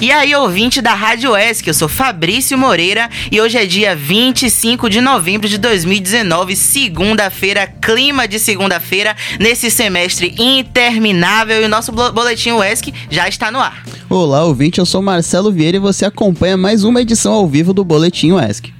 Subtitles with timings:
[0.00, 4.88] E aí, ouvinte da Rádio ESC, eu sou Fabrício Moreira e hoje é dia 25
[4.88, 12.58] de novembro de 2019, segunda-feira, clima de segunda-feira, nesse semestre interminável e o nosso boletim
[12.62, 13.84] ESC já está no ar.
[14.08, 17.84] Olá, ouvinte, eu sou Marcelo Vieira e você acompanha mais uma edição ao vivo do
[17.84, 18.72] Boletim ESC.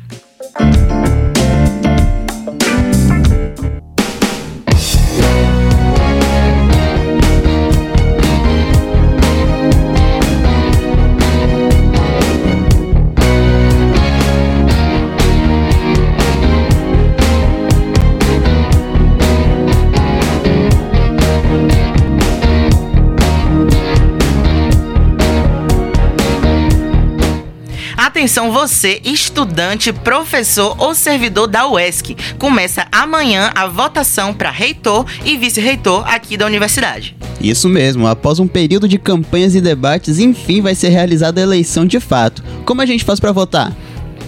[28.21, 32.15] Atenção você, estudante, professor ou servidor da UESC.
[32.39, 37.17] Começa amanhã a votação para reitor e vice-reitor aqui da universidade.
[37.41, 41.87] Isso mesmo, após um período de campanhas e debates, enfim vai ser realizada a eleição
[41.87, 42.45] de fato.
[42.67, 43.75] Como a gente faz para votar?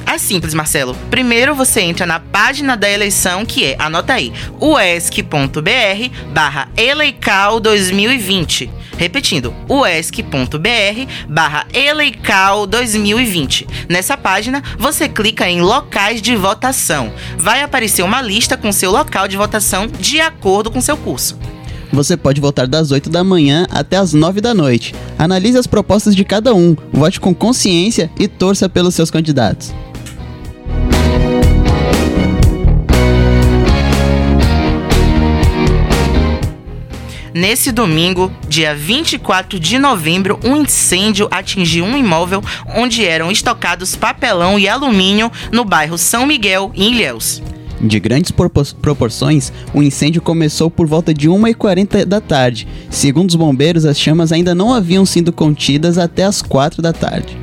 [0.06, 0.96] É simples, Marcelo.
[1.10, 8.70] Primeiro você entra na página da eleição, que é, anota aí, uesc.br barra eleical 2020.
[9.02, 13.66] Repetindo, uesc.br barra eleical 2020.
[13.88, 17.12] Nessa página, você clica em locais de votação.
[17.36, 21.36] Vai aparecer uma lista com seu local de votação de acordo com seu curso.
[21.92, 24.94] Você pode votar das 8 da manhã até as 9 da noite.
[25.18, 29.74] Analise as propostas de cada um, vote com consciência e torça pelos seus candidatos.
[37.34, 42.42] Nesse domingo, dia 24 de novembro, um incêndio atingiu um imóvel
[42.76, 47.42] onde eram estocados papelão e alumínio no bairro São Miguel, em Ilhéus.
[47.80, 52.68] De grandes proporções, o incêndio começou por volta de 1h40 da tarde.
[52.90, 57.36] Segundo os bombeiros, as chamas ainda não haviam sido contidas até as 4 da tarde.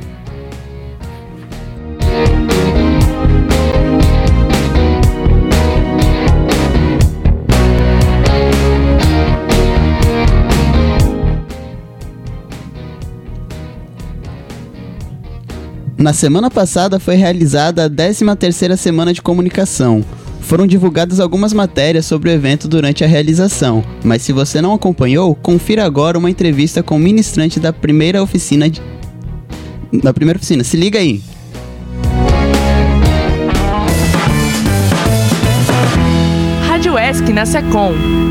[16.00, 20.02] Na semana passada foi realizada a 13ª Semana de Comunicação.
[20.40, 25.34] Foram divulgadas algumas matérias sobre o evento durante a realização, mas se você não acompanhou,
[25.34, 28.80] confira agora uma entrevista com o ministrante da primeira oficina de...
[30.02, 30.64] da primeira oficina.
[30.64, 31.22] Se liga aí.
[36.66, 38.29] Rádio ESC na Secom.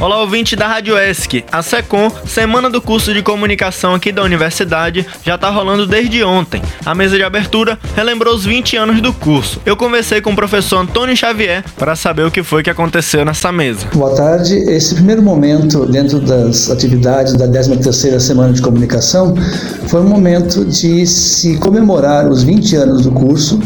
[0.00, 1.44] Olá, ouvinte da Rádio ESC.
[1.52, 6.62] A SECOM, Semana do Curso de Comunicação aqui da Universidade, já está rolando desde ontem.
[6.86, 9.60] A mesa de abertura relembrou os 20 anos do curso.
[9.66, 13.52] Eu conversei com o professor Antônio Xavier para saber o que foi que aconteceu nessa
[13.52, 13.88] mesa.
[13.92, 14.54] Boa tarde.
[14.70, 19.34] Esse primeiro momento dentro das atividades da 13ª Semana de Comunicação
[19.86, 23.58] foi um momento de se comemorar os 20 anos do curso,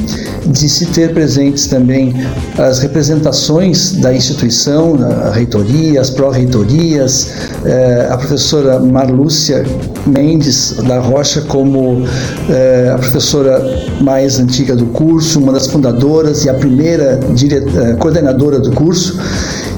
[0.45, 2.13] de se ter presentes também
[2.59, 7.33] as representações da instituição, a reitoria, as pró-reitorias,
[7.65, 9.63] eh, a professora Marlúcia
[10.07, 12.03] Mendes da Rocha como
[12.49, 13.63] eh, a professora
[14.01, 17.57] mais antiga do curso, uma das fundadoras e a primeira dire...
[17.57, 19.19] Eh, coordenadora do curso.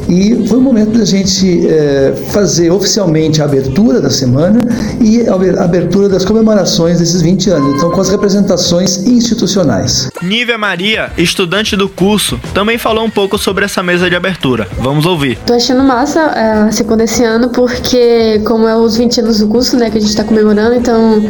[0.09, 4.61] E foi o momento da gente é, fazer oficialmente a abertura da semana
[5.01, 10.11] e a abertura das comemorações desses 20 anos, então com as representações institucionais.
[10.23, 14.69] Nívia Maria, estudante do curso, também falou um pouco sobre essa mesa de abertura.
[14.79, 15.39] Vamos ouvir.
[15.47, 19.49] Tô achando massa é, a segunda esse ano, porque como é os 20 anos do
[19.49, 21.23] curso, né, que a gente está comemorando, então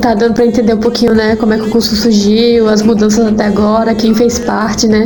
[0.00, 3.26] tá dando para entender um pouquinho, né, como é que o curso surgiu, as mudanças
[3.26, 5.04] até agora, quem fez parte, né?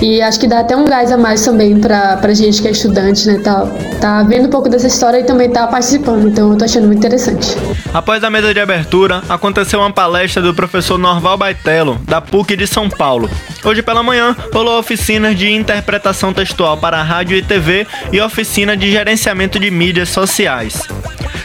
[0.00, 2.70] E acho que dá até um gás a mais também pra, pra gente que é
[2.70, 3.38] estudante, né?
[3.38, 3.66] Tá,
[4.00, 6.98] tá vendo um pouco dessa história e também tá participando, então eu tô achando muito
[6.98, 7.56] interessante.
[7.92, 12.66] Após a mesa de abertura, aconteceu uma palestra do professor Norval Baitello, da PUC de
[12.66, 13.30] São Paulo.
[13.62, 18.90] Hoje pela manhã, rolou oficinas de interpretação textual para rádio e TV e oficina de
[18.90, 20.88] gerenciamento de mídias sociais.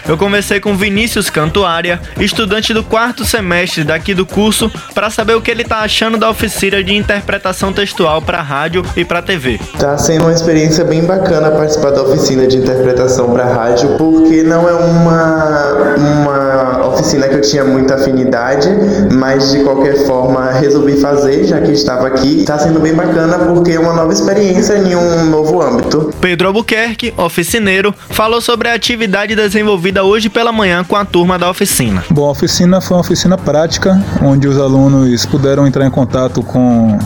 [0.08, 5.42] Eu conversei com Vinícius Cantuária, estudante do quarto semestre daqui do curso, para saber o
[5.42, 9.60] que ele está achando da oficina de interpretação textual para rádio e para TV.
[9.80, 14.70] Tá sendo uma experiência bem bacana participar da oficina de interpretação para rádio, porque não
[14.70, 18.70] é uma, uma oficina que eu tinha muita afinidade,
[19.12, 22.42] mas de qualquer forma resolvi fazer, já que estava aqui.
[22.42, 26.14] Está sendo bem bacana porque é uma nova experiência em um novo âmbito.
[26.22, 31.50] Pedro Albuquerque, oficineiro, falou sobre a atividade desenvolvida hoje pela manhã com a turma da
[31.50, 32.04] oficina.
[32.10, 36.98] Bom, a oficina foi uma oficina prática, onde os alunos puderam entrar em contato com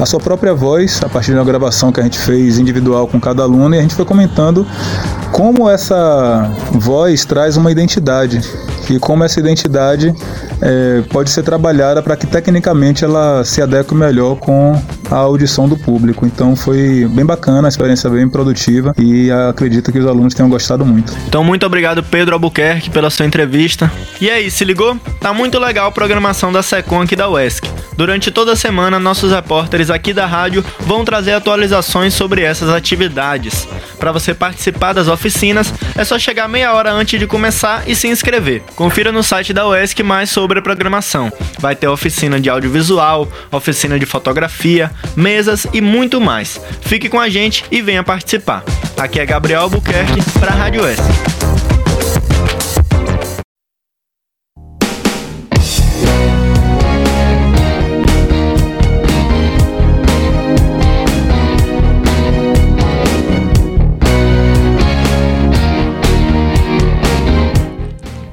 [0.00, 3.20] a sua própria voz a partir de uma gravação que a gente fez individual com
[3.20, 4.66] cada aluno e a gente foi comentando
[5.30, 8.40] como essa voz traz uma identidade
[8.90, 10.14] e como essa identidade
[10.60, 14.80] é, pode ser trabalhada para que tecnicamente ela se adeque melhor com
[15.12, 16.24] a audição do público.
[16.24, 20.86] Então foi bem bacana, a experiência bem produtiva e acredito que os alunos tenham gostado
[20.86, 21.12] muito.
[21.28, 23.92] Então muito obrigado Pedro Albuquerque pela sua entrevista.
[24.20, 24.96] E aí, se ligou?
[25.20, 27.68] Tá muito legal a programação da Secom aqui da UESC.
[27.96, 33.68] Durante toda a semana, nossos repórteres aqui da rádio vão trazer atualizações sobre essas atividades.
[33.98, 38.08] Para você participar das oficinas, é só chegar meia hora antes de começar e se
[38.08, 38.62] inscrever.
[38.74, 41.30] Confira no site da UESC mais sobre a programação.
[41.58, 46.60] Vai ter oficina de audiovisual, oficina de fotografia, mesas e muito mais.
[46.82, 48.64] Fique com a gente e venha participar.
[48.96, 51.02] Aqui é Gabriel Albuquerque para a Rádio UESC.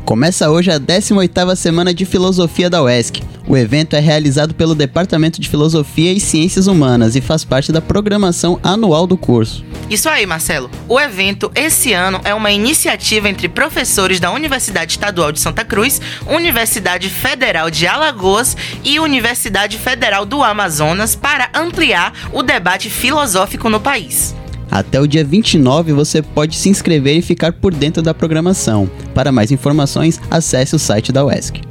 [0.09, 3.28] Começa hoje a 18ª Semana de Filosofia da UESC.
[3.47, 7.81] O evento é realizado pelo Departamento de Filosofia e Ciências Humanas e faz parte da
[7.81, 9.65] programação anual do curso.
[9.89, 10.69] Isso aí, Marcelo.
[10.87, 15.99] O evento esse ano é uma iniciativa entre professores da Universidade Estadual de Santa Cruz,
[16.27, 23.79] Universidade Federal de Alagoas e Universidade Federal do Amazonas para ampliar o debate filosófico no
[23.79, 24.35] país.
[24.71, 28.89] Até o dia 29 você pode se inscrever e ficar por dentro da programação.
[29.15, 31.68] Para mais informações, acesse o site da UESC.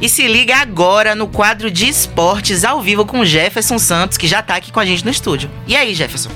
[0.00, 4.40] E se liga agora no quadro de esportes ao vivo com Jefferson Santos, que já
[4.40, 5.50] tá aqui com a gente no estúdio.
[5.66, 6.30] E aí, Jefferson?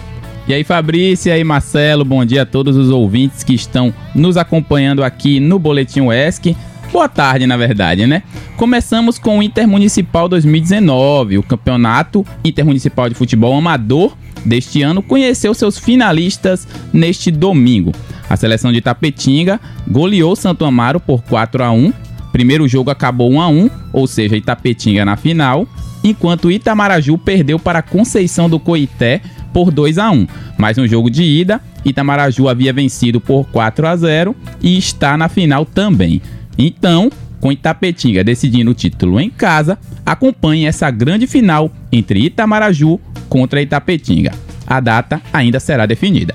[0.48, 4.36] E aí, Fabrício, e aí, Marcelo, bom dia a todos os ouvintes que estão nos
[4.36, 6.56] acompanhando aqui no Boletim UESC.
[6.92, 8.24] Boa tarde, na verdade, né?
[8.56, 11.38] Começamos com o Intermunicipal 2019.
[11.38, 17.92] O Campeonato Intermunicipal de Futebol Amador deste ano conheceu seus finalistas neste domingo.
[18.28, 21.92] A seleção de Itapetinga goleou Santo Amaro por 4 a 1.
[22.32, 25.68] Primeiro jogo acabou 1 a 1, ou seja, Itapetinga na final,
[26.02, 29.20] enquanto Itamaraju perdeu para Conceição do Coité
[29.52, 30.26] por 2 a 1.
[30.56, 35.28] Mas no jogo de ida, Itamaraju havia vencido por 4 a 0 e está na
[35.28, 36.22] final também.
[36.56, 43.60] Então, com Itapetinga decidindo o título em casa, acompanhe essa grande final entre Itamaraju contra
[43.60, 44.32] Itapetinga.
[44.66, 46.34] A data ainda será definida.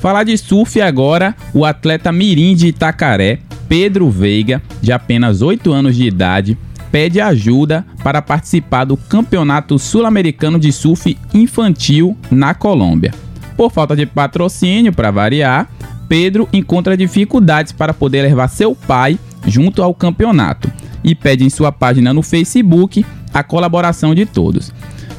[0.00, 3.38] Falar de surf agora, o atleta Mirim de Itacaré,
[3.68, 6.56] Pedro Veiga, de apenas 8 anos de idade,
[6.90, 13.12] pede ajuda para participar do Campeonato Sul-Americano de Surf Infantil na Colômbia.
[13.58, 15.70] Por falta de patrocínio, para variar,
[16.08, 20.72] Pedro encontra dificuldades para poder levar seu pai junto ao campeonato
[21.04, 23.04] e pede em sua página no Facebook
[23.34, 24.72] a colaboração de todos.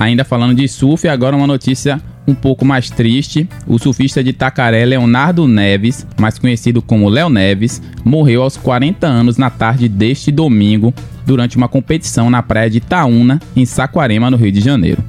[0.01, 4.83] Ainda falando de surf, agora uma notícia um pouco mais triste, o surfista de Itacaré
[4.83, 10.91] Leonardo Neves, mais conhecido como Léo Neves, morreu aos 40 anos na tarde deste domingo
[11.23, 15.03] durante uma competição na praia de Itaúna, em Saquarema, no Rio de Janeiro.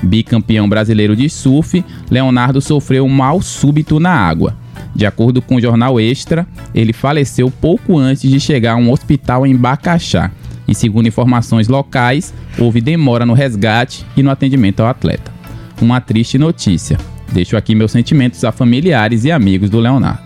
[0.00, 4.56] Bicampeão brasileiro de surf, Leonardo sofreu um mal súbito na água.
[4.94, 9.44] De acordo com o jornal Extra, ele faleceu pouco antes de chegar a um hospital
[9.44, 10.30] em Bacaxá.
[10.68, 15.36] E segundo informações locais, houve demora no resgate e no atendimento ao atleta
[15.80, 16.98] uma triste notícia.
[17.32, 20.24] Deixo aqui meus sentimentos a familiares e amigos do Leonardo.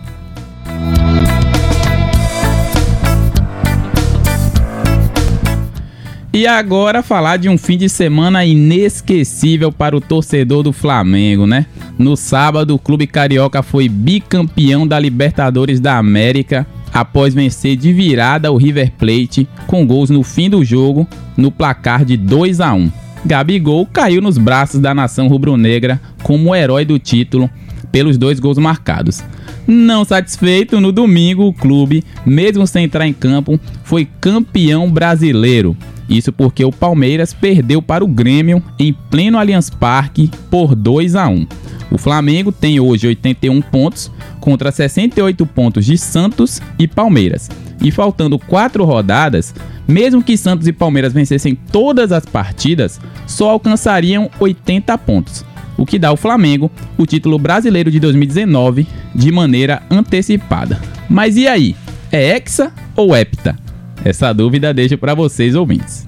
[6.33, 11.65] E agora falar de um fim de semana inesquecível para o torcedor do Flamengo, né?
[11.99, 18.51] No sábado, o Clube Carioca foi bicampeão da Libertadores da América após vencer de virada
[18.51, 21.07] o River Plate com gols no fim do jogo
[21.37, 22.91] no placar de 2 a 1.
[23.25, 27.49] Gabigol caiu nos braços da nação rubro-negra como o herói do título
[27.91, 29.23] pelos dois gols marcados.
[29.67, 35.75] Não satisfeito, no domingo o clube, mesmo sem entrar em campo, foi campeão brasileiro.
[36.09, 41.27] Isso porque o Palmeiras perdeu para o Grêmio em pleno Allianz Parque por 2 a
[41.29, 41.47] 1.
[41.89, 47.49] O Flamengo tem hoje 81 pontos contra 68 pontos de Santos e Palmeiras.
[47.81, 49.53] E faltando quatro rodadas,
[49.87, 55.45] mesmo que Santos e Palmeiras vencessem todas as partidas, só alcançariam 80 pontos,
[55.77, 60.79] o que dá ao Flamengo o título brasileiro de 2019 de maneira antecipada.
[61.09, 61.75] Mas e aí?
[62.11, 63.55] É Hexa ou Hepta?
[64.03, 66.05] Essa dúvida deixo para vocês ouvintes.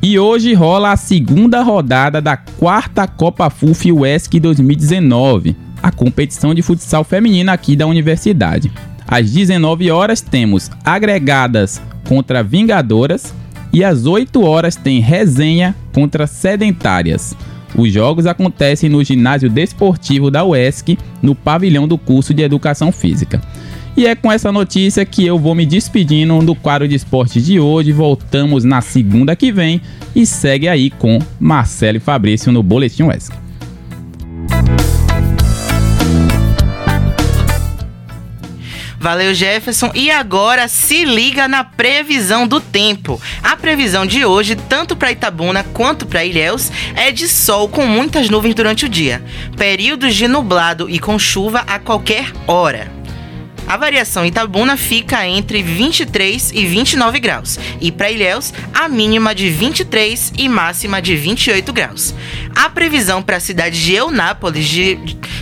[0.00, 6.62] E hoje rola a segunda rodada da quarta Copa FUF UESC 2019, a competição de
[6.62, 8.72] futsal feminina aqui da universidade.
[9.08, 13.32] Às 19 horas temos agregadas contra Vingadoras
[13.72, 17.34] e às 8 horas tem resenha contra sedentárias.
[17.74, 23.40] Os jogos acontecem no ginásio desportivo da UESC, no pavilhão do curso de Educação Física.
[23.96, 27.58] E é com essa notícia que eu vou me despedindo do quadro de esporte de
[27.58, 27.92] hoje.
[27.92, 29.80] Voltamos na segunda que vem
[30.14, 33.47] e segue aí com Marcelo e Fabrício no Boletim UESC.
[39.00, 39.92] Valeu, Jefferson.
[39.94, 43.20] E agora se liga na previsão do tempo.
[43.42, 48.28] A previsão de hoje, tanto para Itabuna quanto para Ilhéus, é de sol com muitas
[48.28, 49.22] nuvens durante o dia,
[49.56, 52.98] períodos de nublado e com chuva a qualquer hora.
[53.68, 59.34] A variação em Itabuna fica entre 23 e 29 graus, e para Ilhéus, a mínima
[59.34, 62.14] de 23 e máxima de 28 graus.
[62.56, 64.98] A previsão para a cidade de Eunápolis, de,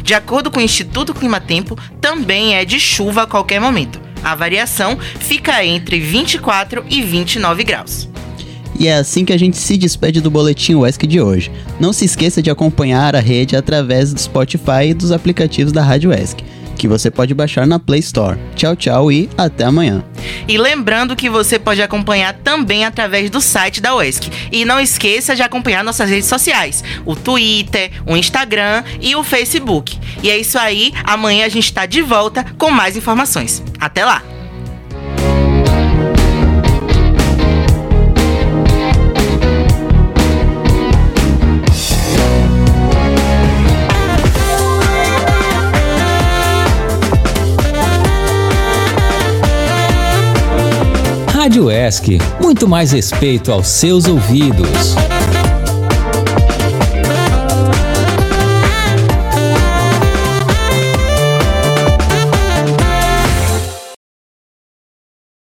[0.07, 4.01] de acordo com o Instituto Climatempo, também é de chuva a qualquer momento.
[4.23, 8.09] A variação fica entre 24 e 29 graus.
[8.79, 11.51] E é assim que a gente se despede do Boletim UESC de hoje.
[11.81, 16.11] Não se esqueça de acompanhar a rede através do Spotify e dos aplicativos da Rádio
[16.11, 16.45] UESC
[16.77, 18.39] que você pode baixar na Play Store.
[18.55, 20.05] Tchau, tchau e até amanhã.
[20.47, 24.31] E lembrando que você pode acompanhar também através do site da UESC.
[24.53, 29.99] E não esqueça de acompanhar nossas redes sociais: o Twitter, o Instagram e o Facebook.
[30.23, 33.63] E é isso aí, amanhã a gente está de volta com mais informações.
[33.81, 34.36] Até lá!
[51.57, 54.95] Rádio ESC, muito mais respeito aos seus ouvidos.